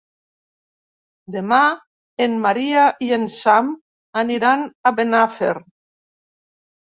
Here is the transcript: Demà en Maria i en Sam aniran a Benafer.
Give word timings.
Demà 1.35 1.59
en 2.25 2.33
Maria 2.45 2.85
i 3.09 3.11
en 3.19 3.27
Sam 3.35 3.69
aniran 4.23 4.65
a 4.89 4.95
Benafer. 5.01 5.53